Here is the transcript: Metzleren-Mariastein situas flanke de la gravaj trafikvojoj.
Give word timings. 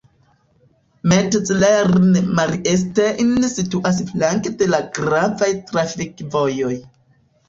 Metzleren-Mariastein 1.09 3.35
situas 3.55 3.99
flanke 4.13 4.53
de 4.63 4.69
la 4.75 4.79
gravaj 4.97 5.51
trafikvojoj. 5.69 6.73